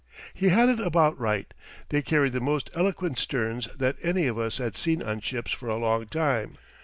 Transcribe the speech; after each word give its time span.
He 0.33 0.49
had 0.49 0.67
it 0.67 0.79
about 0.79 1.15
right. 1.19 1.53
They 1.89 2.01
carried 2.01 2.33
the 2.33 2.39
most 2.39 2.71
eloquent 2.73 3.19
sterns 3.19 3.67
that 3.77 3.97
any 4.01 4.25
of 4.25 4.39
us 4.39 4.57
had 4.57 4.75
seen 4.75 5.03
on 5.03 5.21
ships 5.21 5.51
for 5.51 5.69
a 5.69 5.77
long 5.77 6.07
time. 6.07 6.55